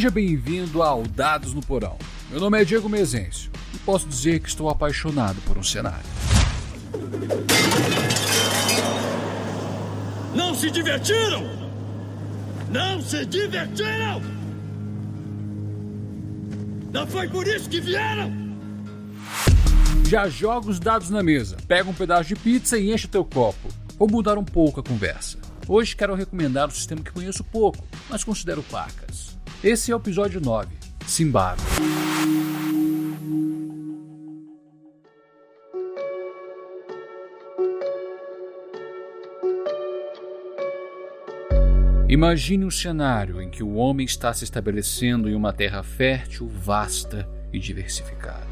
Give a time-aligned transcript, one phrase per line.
[0.00, 1.98] Seja bem-vindo ao Dados no Porão.
[2.30, 6.06] Meu nome é Diego Mezencio e posso dizer que estou apaixonado por um cenário.
[10.34, 11.44] Não se divertiram?
[12.70, 14.22] Não se divertiram?
[16.90, 18.32] Não foi por isso que vieram?
[20.08, 23.68] Já joga os dados na mesa, pega um pedaço de pizza e enche teu copo.
[23.98, 25.36] Vou mudar um pouco a conversa.
[25.68, 29.29] Hoje quero recomendar um sistema que conheço pouco, mas considero pacas.
[29.62, 30.68] Esse é o episódio 9,
[31.06, 31.60] Simbaro.
[42.08, 47.28] Imagine um cenário em que o homem está se estabelecendo em uma terra fértil, vasta
[47.52, 48.46] e diversificada,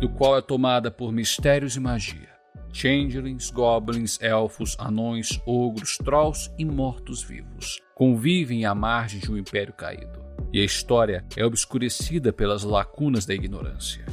[0.00, 2.31] do qual é tomada por mistérios e magia.
[2.72, 10.20] Changelings, goblins, elfos, anões, ogros, trolls e mortos-vivos convivem à margem de um império caído,
[10.52, 14.04] e a história é obscurecida pelas lacunas da ignorância.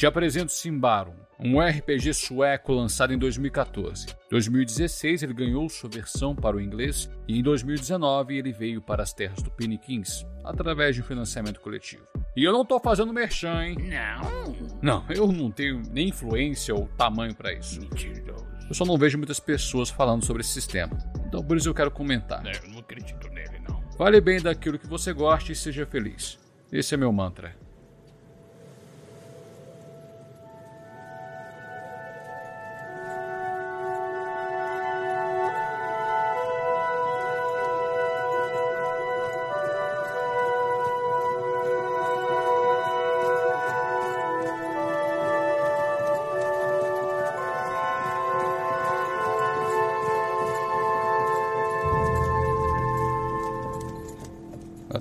[0.00, 4.06] Te apresento Simbarum, um RPG sueco lançado em 2014.
[4.06, 9.02] Em 2016 ele ganhou sua versão para o inglês e em 2019 ele veio para
[9.02, 12.02] as terras do Pinikins através de um financiamento coletivo.
[12.34, 13.76] E eu não tô fazendo merchan, hein?
[13.78, 14.56] Não.
[14.80, 17.78] Não, eu não tenho nem influência ou tamanho para isso.
[17.78, 18.46] Mentiroso.
[18.70, 20.96] Eu só não vejo muitas pessoas falando sobre esse sistema.
[21.26, 22.42] Então por isso eu quero comentar.
[22.46, 23.82] Eu não acredito nele, não.
[23.98, 26.38] Fale bem daquilo que você gosta e seja feliz.
[26.72, 27.54] Esse é meu mantra.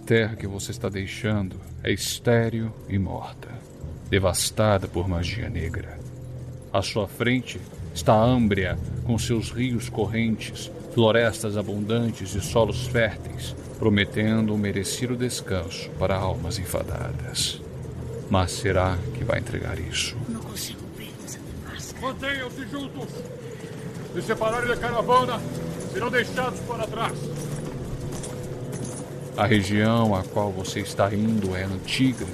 [0.09, 3.47] Terra que você está deixando é estéril e morta,
[4.09, 5.99] devastada por magia negra.
[6.73, 7.61] À sua frente
[7.93, 8.75] está a Âmbria,
[9.05, 16.57] com seus rios correntes, florestas abundantes e solos férteis, prometendo um merecido descanso para almas
[16.57, 17.61] enfadadas.
[18.31, 20.17] Mas será que vai entregar isso?
[20.27, 22.01] Não consigo ver essa máscara.
[22.01, 23.09] Mantenham-se juntos.
[24.15, 25.39] Se separarem da caravana,
[25.93, 27.48] serão deixados para trás.
[29.39, 32.25] A região a qual você está indo é antiga.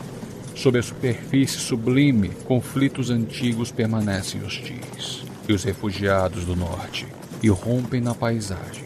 [0.55, 5.23] Sob a superfície sublime, conflitos antigos permanecem hostis.
[5.47, 7.05] E os refugiados do norte
[7.43, 8.85] irrompem na paisagem,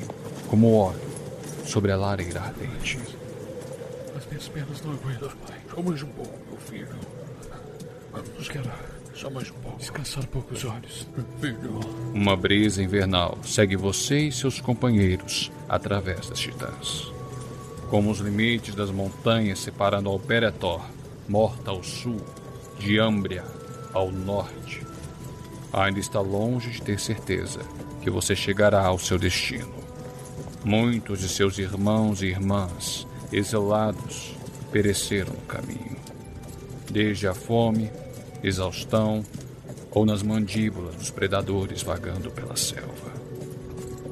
[0.50, 1.00] como óleo
[1.66, 3.00] sobre a lareira ardente.
[4.18, 5.57] As minhas pernas não aguentam, pai.
[5.74, 7.00] Só mais um pouco, meu filho.
[8.12, 8.69] Vamos quero
[9.16, 9.78] só mais um pouco.
[9.78, 11.07] Descansar um pouco os olhos.
[11.40, 11.80] Filho.
[12.13, 17.18] Uma brisa invernal segue você e seus companheiros através das titãs.
[17.90, 20.82] Como os limites das montanhas separando Alberetor,
[21.28, 22.22] morta ao sul,
[22.78, 23.44] de Âmbria
[23.92, 24.86] ao norte,
[25.74, 27.62] ainda está longe de ter certeza
[28.02, 29.74] que você chegará ao seu destino.
[30.64, 34.36] Muitos de seus irmãos e irmãs, exilados,
[34.72, 35.98] pereceram no caminho.
[36.92, 37.92] Desde a fome,
[38.44, 39.26] exaustão
[39.90, 43.12] ou nas mandíbulas dos predadores vagando pela selva.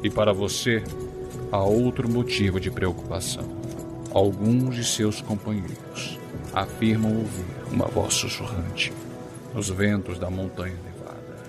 [0.01, 0.83] E para você,
[1.51, 3.56] há outro motivo de preocupação.
[4.13, 6.17] Alguns de seus companheiros
[6.53, 8.93] afirmam ouvir uma voz sussurrante
[9.53, 11.43] nos ventos da montanha nevada.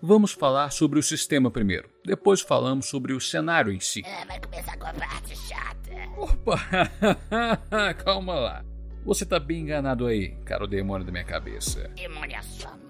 [0.00, 1.88] Vamos falar sobre o sistema primeiro.
[2.04, 4.02] Depois falamos sobre o cenário em si.
[4.06, 5.90] Ah, vai começar com a parte chata.
[6.16, 6.58] Opa!
[8.04, 8.64] Calma lá.
[9.04, 11.90] Você tá bem enganado aí, cara demônio da minha cabeça.
[11.94, 12.83] Demônio sua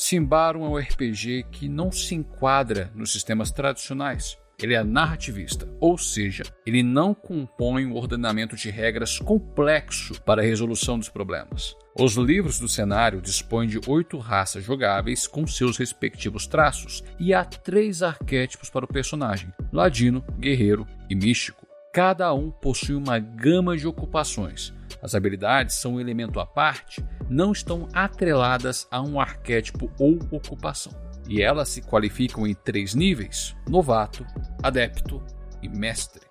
[0.00, 0.10] mãe.
[0.10, 4.38] Simbarum é um RPG que não se enquadra nos sistemas tradicionais.
[4.62, 10.44] Ele é narrativista, ou seja, ele não compõe um ordenamento de regras complexo para a
[10.44, 11.74] resolução dos problemas.
[11.98, 17.42] Os livros do cenário dispõem de oito raças jogáveis com seus respectivos traços, e há
[17.42, 21.66] três arquétipos para o personagem: ladino, guerreiro e místico.
[21.92, 24.74] Cada um possui uma gama de ocupações.
[25.02, 30.92] As habilidades são um elemento à parte, não estão atreladas a um arquétipo ou ocupação.
[31.28, 34.26] E elas se qualificam em três níveis: novato,
[34.62, 35.22] adepto
[35.62, 36.28] e mestre.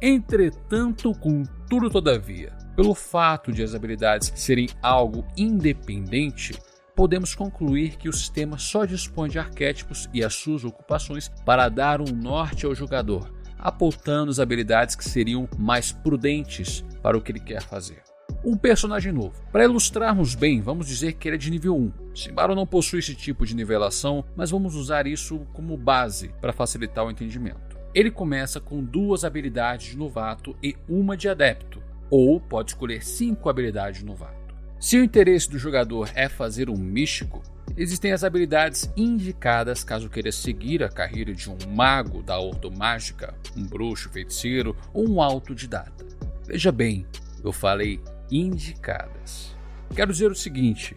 [0.00, 6.54] Entretanto, contudo, todavia, pelo fato de as habilidades serem algo independente,
[6.94, 12.00] podemos concluir que o sistema só dispõe de arquétipos e as suas ocupações para dar
[12.00, 17.40] um norte ao jogador, apontando as habilidades que seriam mais prudentes para o que ele
[17.40, 18.05] quer fazer.
[18.44, 19.34] Um personagem novo.
[19.50, 21.92] Para ilustrarmos bem, vamos dizer que ele é de nível 1.
[22.14, 27.04] Simbaro não possui esse tipo de nivelação, mas vamos usar isso como base para facilitar
[27.04, 27.76] o entendimento.
[27.92, 33.48] Ele começa com duas habilidades de novato e uma de adepto, ou pode escolher cinco
[33.48, 34.54] habilidades de novato.
[34.78, 37.42] Se o interesse do jogador é fazer um místico,
[37.76, 43.64] existem as habilidades indicadas caso queira seguir a carreira de um mago da ordomágica, um
[43.64, 46.06] bruxo feiticeiro ou um autodidata.
[46.46, 47.06] Veja bem,
[47.42, 48.00] eu falei
[48.30, 49.56] indicadas.
[49.94, 50.96] Quero dizer o seguinte: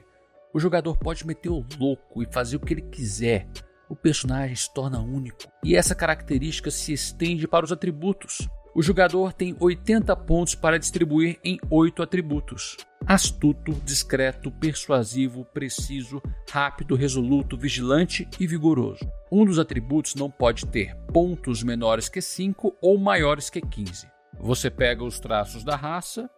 [0.54, 3.48] o jogador pode meter o louco e fazer o que ele quiser.
[3.90, 8.48] O personagem se torna único e essa característica se estende para os atributos.
[8.76, 12.78] O jogador tem 80 pontos para distribuir em 8 atributos
[13.10, 19.00] astuto, discreto, persuasivo, preciso, rápido, resoluto, vigilante e vigoroso.
[19.32, 24.08] Um dos atributos não pode ter pontos menores que 5 ou maiores que 15.
[24.40, 26.30] Você pega os traços da raça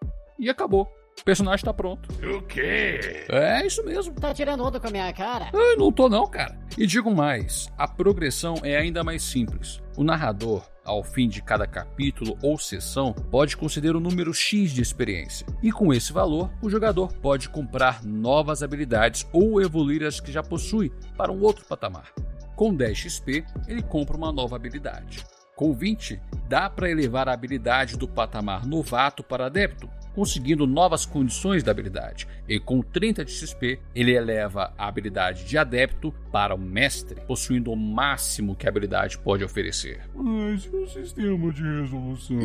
[0.42, 0.92] e acabou.
[1.20, 2.10] O personagem está pronto.
[2.26, 3.26] O quê?
[3.30, 4.14] É isso mesmo.
[4.16, 5.50] Tá tirando onda com a minha cara?
[5.54, 6.60] Eu não tô não, cara.
[6.78, 9.82] E digo mais, a progressão é ainda mais simples.
[9.96, 14.82] O narrador ao fim de cada capítulo ou sessão, pode conceder um número X de
[14.82, 20.32] experiência, e com esse valor, o jogador pode comprar novas habilidades ou evoluir as que
[20.32, 22.12] já possui para um outro patamar.
[22.56, 25.24] Com 10 XP, ele compra uma nova habilidade.
[25.56, 31.63] Com 20, dá para elevar a habilidade do patamar novato para adepto, conseguindo novas condições
[31.63, 36.58] da habilidade, e com 30 de XP ele eleva a habilidade de adepto para o
[36.58, 40.02] mestre, possuindo o máximo que a habilidade pode oferecer.
[40.13, 42.40] Mas e o sistema de resolução?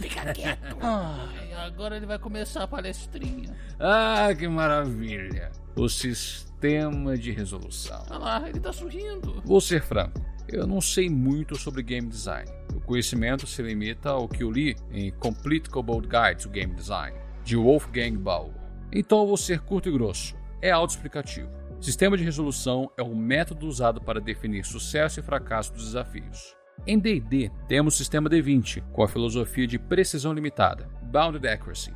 [0.00, 0.76] Fica quieto.
[0.80, 3.54] Ai, agora ele vai começar a palestrinha.
[3.78, 5.50] Ah, que maravilha!
[5.76, 8.04] O sistema de resolução.
[8.10, 9.42] Olha lá, ele tá sorrindo.
[9.44, 12.48] Vou ser franco, eu não sei muito sobre game design.
[12.74, 17.16] O conhecimento se limita ao que eu li em Complete Cobalt Guide to Game Design,
[17.44, 18.52] de Wolfgang Bauer.
[18.92, 20.36] Então eu vou ser curto e grosso.
[20.60, 21.48] É autoexplicativo.
[21.80, 26.56] Sistema de resolução é o método usado para definir sucesso e fracasso dos desafios.
[26.86, 31.92] Em D&D, temos o sistema D20, com a filosofia de precisão limitada, Bounded Accuracy.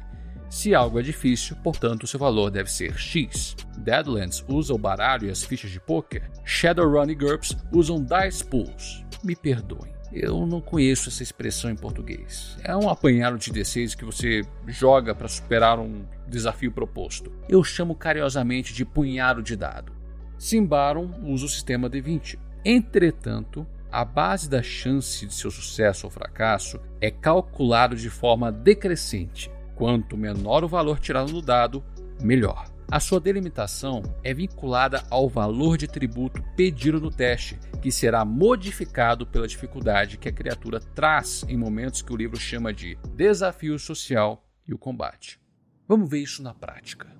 [0.48, 3.54] Se algo é difícil, portanto seu valor deve ser X.
[3.78, 6.30] Deadlands usa o baralho e as fichas de poker.
[6.44, 9.04] Shadowrun e GURPS usam dice pools.
[9.22, 9.97] Me perdoem.
[10.12, 12.56] Eu não conheço essa expressão em português.
[12.64, 17.32] É um apanhado de D6 que você joga para superar um desafio proposto.
[17.48, 19.92] Eu chamo carinhosamente de punhado de dado.
[20.38, 22.38] Simbaron usa o sistema D20.
[22.64, 29.50] Entretanto, a base da chance de seu sucesso ou fracasso é calculado de forma decrescente.
[29.74, 31.82] Quanto menor o valor tirado no dado,
[32.20, 32.66] melhor.
[32.90, 39.26] A sua delimitação é vinculada ao valor de tributo pedido no teste, que será modificado
[39.26, 44.42] pela dificuldade que a criatura traz em momentos que o livro chama de desafio social
[44.66, 45.38] e o combate.
[45.86, 47.14] Vamos ver isso na prática.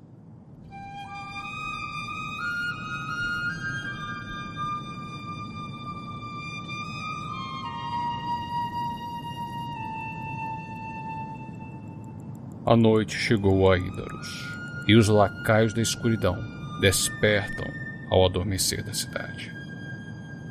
[12.64, 14.47] A noite chegou a Ídaros,
[14.88, 16.36] e os lacaios da escuridão
[16.80, 17.66] despertam
[18.10, 19.52] ao adormecer da cidade.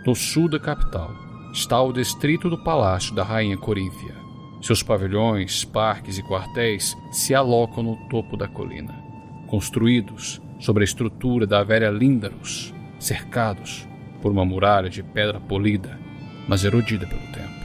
[0.05, 1.11] No sul da capital
[1.51, 4.15] está o distrito do Palácio da Rainha Corínfia.
[4.61, 8.94] Seus pavilhões, parques e quartéis se alocam no topo da colina,
[9.47, 13.87] construídos sobre a estrutura da velha Líndaros, cercados
[14.21, 15.99] por uma muralha de pedra polida,
[16.47, 17.57] mas erodida pelo tempo.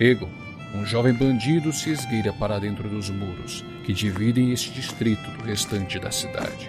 [0.00, 0.33] Egon
[0.74, 6.00] um jovem bandido se esgueira para dentro dos muros que dividem este distrito do restante
[6.00, 6.68] da cidade.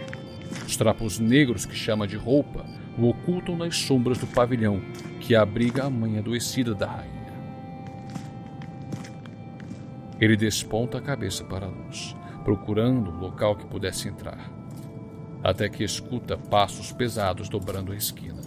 [0.68, 2.64] Os trapos negros que chama de roupa
[2.98, 4.80] o ocultam nas sombras do pavilhão
[5.20, 7.16] que abriga a mãe adoecida da rainha.
[10.22, 14.52] Ele desponta a cabeça para a luz, procurando um local que pudesse entrar,
[15.44, 18.42] até que escuta passos pesados dobrando a esquina.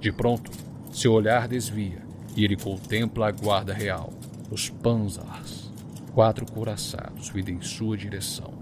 [0.00, 0.50] De pronto,
[0.90, 2.02] seu olhar desvia
[2.34, 4.12] e ele contempla a guarda real,
[4.52, 5.72] os Panzars,
[6.12, 8.52] quatro couraçados, vindo em sua direção.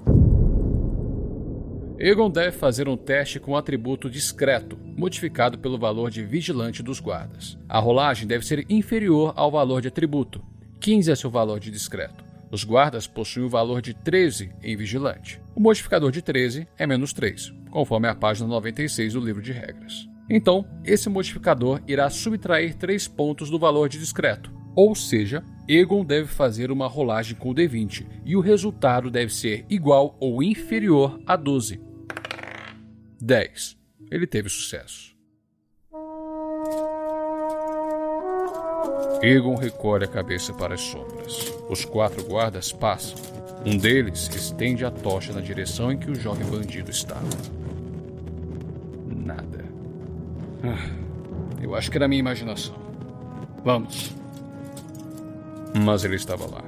[1.98, 7.00] Egon deve fazer um teste com o atributo discreto, modificado pelo valor de vigilante dos
[7.00, 7.58] guardas.
[7.68, 10.40] A rolagem deve ser inferior ao valor de atributo.
[10.78, 12.24] 15 é seu valor de discreto.
[12.52, 15.42] Os guardas possuem o valor de 13 em vigilante.
[15.56, 20.08] O modificador de 13 é menos 3, conforme a página 96 do livro de regras.
[20.30, 26.26] Então, esse modificador irá subtrair 3 pontos do valor de discreto, ou seja, Egon deve
[26.26, 31.36] fazer uma rolagem com o D20 e o resultado deve ser igual ou inferior a
[31.36, 31.80] 12.
[33.20, 33.78] 10.
[34.10, 35.16] Ele teve sucesso.
[39.22, 41.54] Egon recolhe a cabeça para as sombras.
[41.68, 43.16] Os quatro guardas passam.
[43.64, 47.28] Um deles estende a tocha na direção em que o jovem bandido estava.
[49.06, 49.64] Nada.
[50.64, 52.74] Ah, eu acho que era minha imaginação.
[53.62, 54.19] Vamos.
[55.74, 56.62] Mas ele estava lá.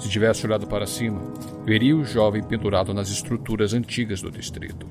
[0.00, 1.22] Se tivesse olhado para cima,
[1.64, 4.86] veria o jovem pendurado nas estruturas antigas do distrito.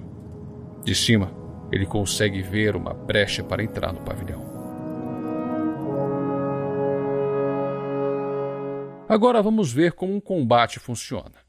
[0.84, 1.32] De cima,
[1.72, 4.44] ele consegue ver uma brecha para entrar no pavilhão.
[9.08, 11.44] Agora vamos ver como um combate funciona.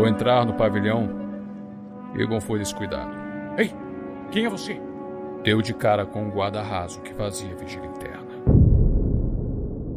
[0.00, 1.10] Ao entrar no pavilhão,
[2.16, 3.10] Egon foi descuidado.
[3.58, 3.70] Ei,
[4.32, 4.80] quem é você?
[5.44, 8.30] Deu de cara com um guarda raso que fazia vigília interna.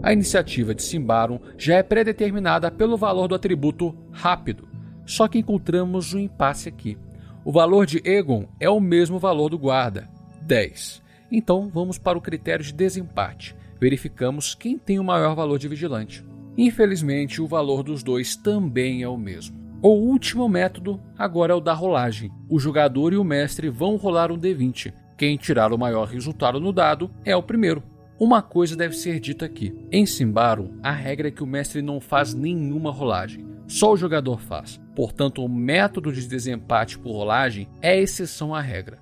[0.03, 4.67] A iniciativa de Simbarum já é predeterminada pelo valor do atributo rápido,
[5.05, 6.98] só que encontramos um impasse aqui.
[7.45, 10.10] O valor de Egon é o mesmo valor do guarda,
[10.41, 11.01] 10.
[11.31, 13.55] Então vamos para o critério de desempate.
[13.79, 16.25] Verificamos quem tem o maior valor de vigilante.
[16.57, 19.62] Infelizmente, o valor dos dois também é o mesmo.
[19.83, 22.31] O último método agora é o da rolagem.
[22.47, 24.93] O jogador e o mestre vão rolar um D20.
[25.17, 27.83] Quem tirar o maior resultado no dado é o primeiro.
[28.17, 29.75] Uma coisa deve ser dita aqui.
[29.91, 33.45] Em Simbarum, a regra é que o mestre não faz nenhuma rolagem.
[33.67, 34.79] Só o jogador faz.
[34.95, 38.99] Portanto, o método de desempate por rolagem é exceção à regra.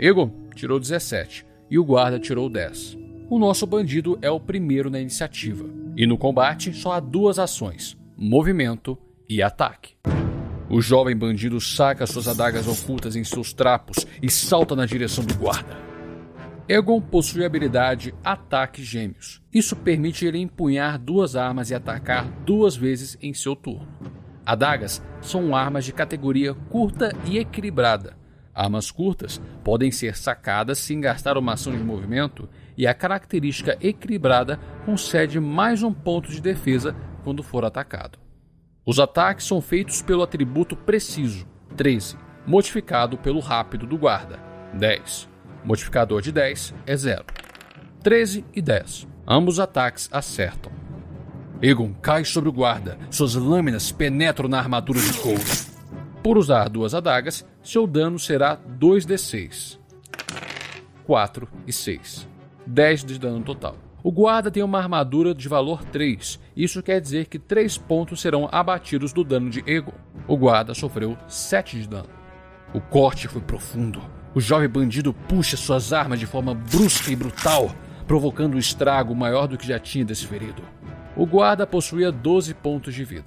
[0.00, 2.98] Egon tirou 17 e o guarda tirou 10.
[3.30, 5.64] O nosso bandido é o primeiro na iniciativa.
[5.96, 8.98] E no combate só há duas ações: movimento
[9.28, 9.94] e ataque.
[10.70, 15.34] O jovem bandido saca suas adagas ocultas em seus trapos e salta na direção do
[15.34, 15.76] guarda.
[16.68, 19.40] Egon possui a habilidade Ataque Gêmeos.
[19.52, 23.88] Isso permite ele empunhar duas armas e atacar duas vezes em seu turno.
[24.44, 28.16] Adagas são armas de categoria curta e equilibrada.
[28.54, 34.58] Armas curtas podem ser sacadas sem gastar uma ação de movimento, e a característica equilibrada
[34.84, 36.94] concede mais um ponto de defesa
[37.24, 38.18] quando for atacado.
[38.88, 42.16] Os ataques são feitos pelo atributo preciso, 13,
[42.46, 44.40] modificado pelo rápido do guarda,
[44.72, 45.28] 10.
[45.62, 47.22] Modificador de 10 é 0.
[48.02, 49.06] 13 e 10.
[49.26, 50.72] Ambos os ataques acertam.
[51.60, 55.44] Egon cai sobre o guarda, suas lâminas penetram na armadura de couro.
[56.22, 59.78] Por usar duas adagas, seu dano será 2d6.
[61.04, 62.26] 4 e 6.
[62.66, 63.87] 10 de dano total.
[64.00, 66.38] O guarda tem uma armadura de valor 3.
[66.56, 69.92] Isso quer dizer que 3 pontos serão abatidos do dano de Egon.
[70.28, 72.08] O guarda sofreu 7 de dano.
[72.72, 74.00] O corte foi profundo.
[74.32, 77.74] O jovem bandido puxa suas armas de forma brusca e brutal,
[78.06, 80.62] provocando um estrago maior do que já tinha desferido.
[81.16, 83.26] O guarda possuía 12 pontos de vida.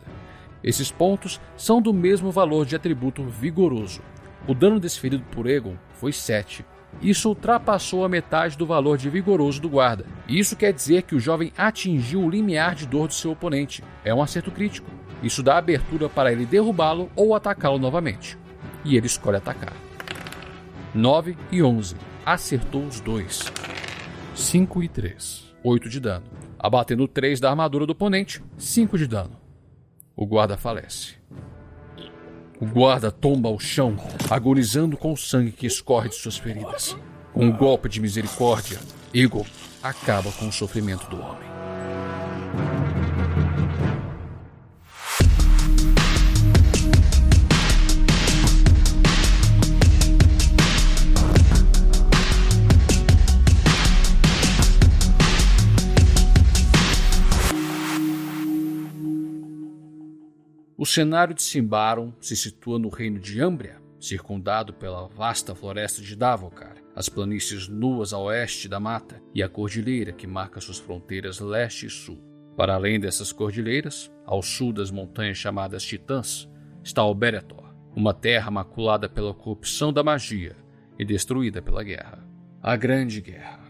[0.64, 4.02] Esses pontos são do mesmo valor de atributo vigoroso.
[4.48, 6.66] O dano desferido por Egon foi 7,
[7.02, 10.06] isso ultrapassou a metade do valor de vigoroso do guarda.
[10.28, 13.84] Isso quer dizer que o jovem atingiu o limiar de dor do seu oponente.
[14.04, 14.90] É um acerto crítico.
[15.24, 18.38] Isso dá abertura para ele derrubá-lo ou atacá-lo novamente.
[18.84, 19.74] E ele escolhe atacar.
[20.94, 21.96] 9 e 11.
[22.26, 23.52] Acertou os dois.
[24.36, 25.54] 5 e 3.
[25.64, 26.26] 8 de dano.
[26.60, 29.40] Abatendo 3 da armadura do oponente, 5 de dano.
[30.16, 31.21] O guarda falece.
[32.62, 33.98] O guarda tomba ao chão,
[34.30, 36.96] agonizando com o sangue que escorre de suas feridas.
[37.34, 38.80] Com um golpe de misericórdia,
[39.12, 39.48] Igor
[39.82, 41.50] acaba com o sofrimento do homem.
[60.92, 66.76] Cenário de Simbarum se situa no reino de Ambria, circundado pela vasta floresta de Davokar,
[66.94, 71.86] as planícies nuas a oeste da mata e a cordilheira que marca suas fronteiras leste
[71.86, 72.22] e sul.
[72.58, 76.50] Para além dessas cordilheiras, ao sul das montanhas chamadas Titãs,
[76.84, 80.58] está Alberetor, uma terra maculada pela corrupção da magia
[81.00, 82.28] e destruída pela guerra.
[82.62, 83.61] A Grande Guerra.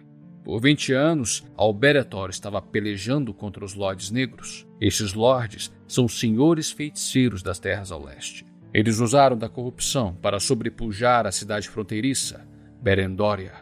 [0.44, 4.68] Por 20 anos, Alberetor estava pelejando contra os Lordes Negros.
[4.80, 8.46] Estes Lordes são senhores feiticeiros das terras ao leste.
[8.74, 12.48] Eles usaram da corrupção para sobrepujar a cidade fronteiriça,
[12.82, 13.54] Berendória.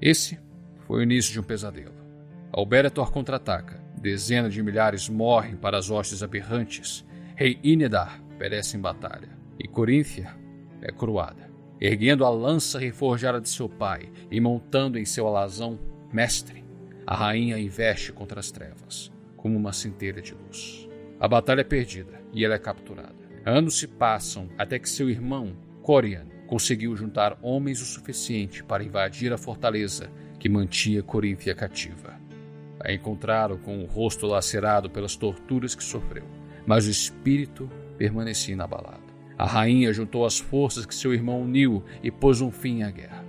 [0.00, 0.38] Esse
[0.86, 1.94] foi o início de um pesadelo.
[2.52, 3.82] Alberetor contra-ataca.
[4.00, 7.04] Dezenas de milhares morrem para as hostes aberrantes.
[7.34, 9.28] Rei Inedar perece em batalha.
[9.58, 10.34] E Corínthia
[10.80, 11.50] é cruada.
[11.80, 15.78] Erguendo a lança reforjada de seu pai e montando em seu alazão
[16.12, 16.64] Mestre,
[17.06, 20.88] a rainha investe contra as trevas, como uma centelha de luz.
[21.20, 23.14] A batalha é perdida e ela é capturada.
[23.46, 29.32] Anos se passam até que seu irmão, Corian, conseguiu juntar homens o suficiente para invadir
[29.32, 32.18] a fortaleza que mantinha Coríntia cativa.
[32.80, 36.24] A encontraram com o rosto lacerado pelas torturas que sofreu,
[36.66, 39.10] mas o espírito permanecia inabalado.
[39.38, 43.24] A rainha juntou as forças que seu irmão uniu e pôs um fim à guerra.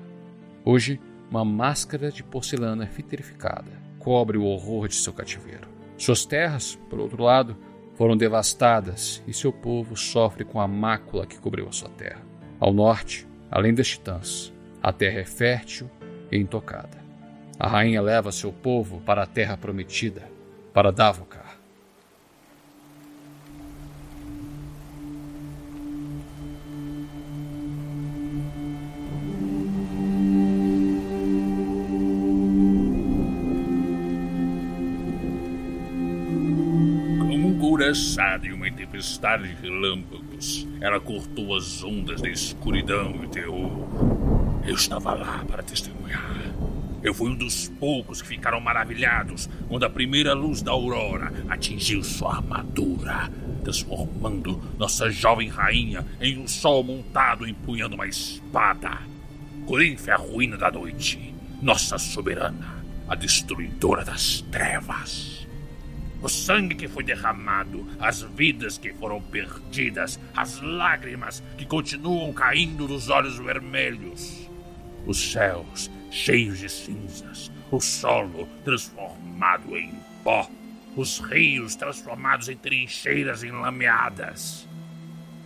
[0.66, 1.00] Hoje,
[1.32, 5.70] uma máscara de porcelana vitrificada cobre o horror de seu cativeiro.
[5.98, 7.56] Suas terras, por outro lado,
[7.96, 12.22] foram devastadas e seu povo sofre com a mácula que cobriu a sua terra.
[12.60, 14.52] Ao norte, além das titãs,
[14.84, 15.90] a terra é fértil
[16.30, 17.00] e intocada.
[17.58, 20.28] A rainha leva seu povo para a terra prometida,
[20.74, 21.51] para Davokar.
[39.02, 43.88] Tempestade de relâmpagos, ela cortou as ondas da escuridão e terror.
[44.64, 46.54] Eu estava lá para testemunhar.
[47.02, 52.04] Eu fui um dos poucos que ficaram maravilhados quando a primeira luz da aurora atingiu
[52.04, 53.28] sua armadura,
[53.64, 59.00] transformando nossa jovem rainha em um sol montado empunhando uma espada.
[59.66, 65.41] Corinth é a ruína da noite, nossa soberana, a destruidora das trevas.
[66.22, 72.88] O sangue que foi derramado, as vidas que foram perdidas, as lágrimas que continuam caindo
[72.88, 74.48] dos olhos vermelhos.
[75.08, 80.48] Os céus cheios de cinzas, o solo transformado em pó,
[80.96, 84.68] os rios transformados em trincheiras enlameadas.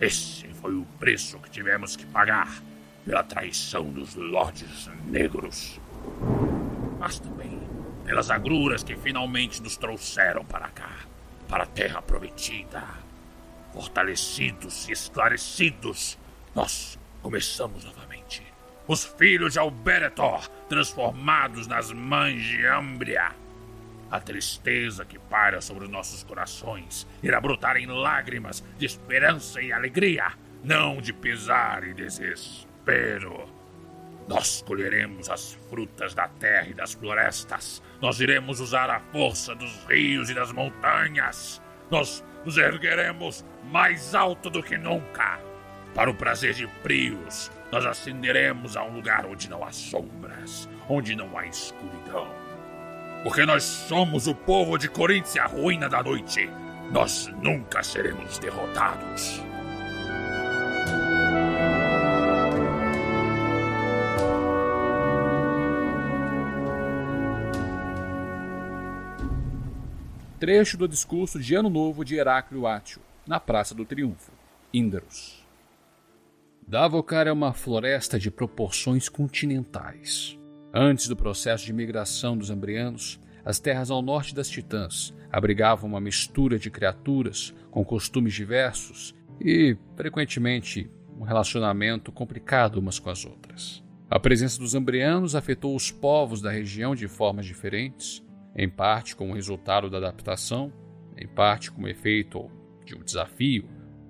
[0.00, 2.62] Esse foi o preço que tivemos que pagar
[3.04, 5.80] pela traição dos lordes negros.
[6.98, 7.65] Mas também
[8.06, 10.96] pelas agruras que finalmente nos trouxeram para cá,
[11.48, 12.84] para a terra prometida.
[13.74, 16.16] Fortalecidos e esclarecidos,
[16.54, 18.46] nós começamos novamente
[18.88, 23.32] os filhos de Alberetor, transformados nas mães de Ambria.
[24.10, 29.72] A tristeza que paira sobre os nossos corações irá brotar em lágrimas de esperança e
[29.72, 33.55] alegria, não de pesar e desespero.
[34.28, 37.82] Nós colheremos as frutas da terra e das florestas.
[38.00, 41.62] Nós iremos usar a força dos rios e das montanhas.
[41.90, 45.38] Nós nos ergueremos mais alto do que nunca.
[45.94, 51.14] Para o prazer de Prios, nós ascenderemos a um lugar onde não há sombras, onde
[51.14, 52.28] não há escuridão.
[53.22, 56.50] Porque nós somos o povo de Corinto, a ruína da noite.
[56.92, 59.45] Nós nunca seremos derrotados.
[70.46, 74.30] Trecho do discurso de Ano Novo de Heráclio Átio, na Praça do Triunfo,
[74.72, 75.44] Índaros.
[76.64, 80.38] Davokar é uma floresta de proporções continentais.
[80.72, 86.00] Antes do processo de migração dos Ambrianos, as terras ao norte das Titãs abrigavam uma
[86.00, 93.82] mistura de criaturas com costumes diversos e, frequentemente, um relacionamento complicado umas com as outras.
[94.08, 98.24] A presença dos Ambrianos afetou os povos da região de formas diferentes,
[98.56, 100.72] em parte como resultado da adaptação,
[101.16, 102.50] em parte como efeito
[102.84, 103.68] de um desafio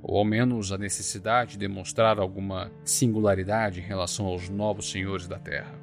[0.09, 5.37] ou ao menos a necessidade de demonstrar alguma singularidade em relação aos novos senhores da
[5.37, 5.74] Terra.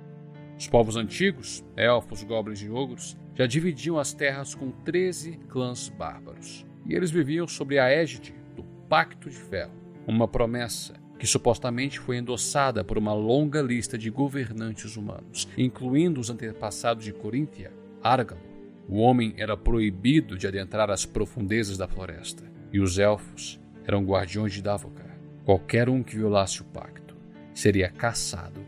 [0.58, 6.66] Os povos antigos, elfos, goblins e ogros, já dividiam as terras com 13 clãs bárbaros,
[6.86, 9.74] e eles viviam sob a égide do Pacto de Ferro,
[10.08, 16.30] uma promessa que supostamente foi endossada por uma longa lista de governantes humanos, incluindo os
[16.30, 18.53] antepassados de Coríntia, Árgalo.
[18.88, 24.54] O homem era proibido de adentrar as profundezas da floresta, e os elfos eram guardiões
[24.54, 25.18] de Davokar.
[25.46, 27.16] Qualquer um que violasse o pacto
[27.54, 28.62] seria caçado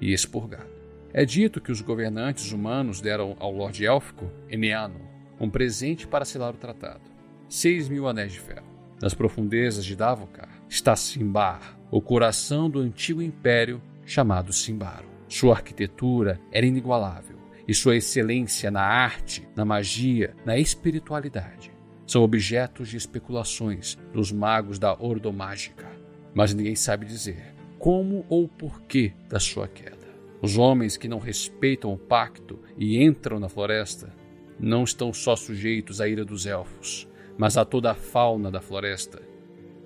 [0.00, 0.70] e expurgado.
[1.12, 5.00] É dito que os governantes humanos deram ao Lorde Élfico, Eneano,
[5.40, 7.02] um presente para selar o tratado:
[7.48, 8.66] seis mil anéis de ferro.
[9.00, 15.06] Nas profundezas de Davokar está Simbar, o coração do antigo império chamado Simbaro.
[15.28, 17.35] Sua arquitetura era inigualável
[17.66, 21.76] e sua excelência na arte, na magia, na espiritualidade
[22.06, 25.90] são objetos de especulações dos magos da ordomágica,
[26.32, 29.96] mas ninguém sabe dizer como ou porquê da sua queda.
[30.40, 34.12] Os homens que não respeitam o pacto e entram na floresta
[34.58, 39.20] não estão só sujeitos à ira dos elfos, mas a toda a fauna da floresta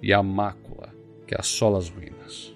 [0.03, 0.95] e à mácula
[1.27, 2.55] que assola as ruínas.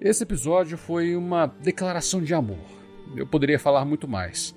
[0.00, 2.79] Esse episódio foi uma declaração de amor.
[3.16, 4.54] Eu poderia falar muito mais,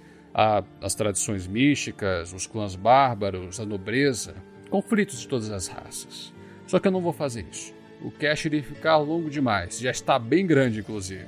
[0.82, 4.36] as tradições místicas, os clãs bárbaros, a nobreza,
[4.70, 6.34] conflitos de todas as raças.
[6.66, 7.74] Só que eu não vou fazer isso.
[8.02, 11.26] O cast iria ficar longo demais, já está bem grande inclusive.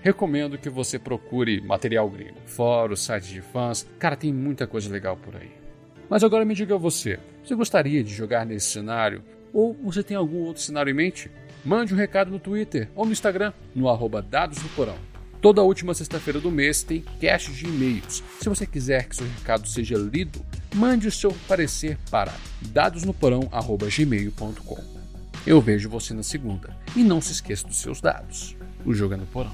[0.00, 5.16] Recomendo que você procure material gringo, fóruns, sites de fãs, cara, tem muita coisa legal
[5.16, 5.50] por aí.
[6.08, 9.22] Mas agora me diga você, você gostaria de jogar nesse cenário?
[9.52, 11.30] Ou você tem algum outro cenário em mente?
[11.64, 15.13] Mande um recado no Twitter ou no Instagram, no arroba Dados do Porão.
[15.44, 18.24] Toda última sexta-feira do mês tem cast de e-mails.
[18.40, 20.42] Se você quiser que seu recado seja lido,
[20.74, 24.82] mande o seu parecer para dadosnoporão.gmail.com.
[25.46, 26.74] Eu vejo você na segunda.
[26.96, 28.56] E não se esqueça dos seus dados.
[28.86, 29.52] O jogo é no porão.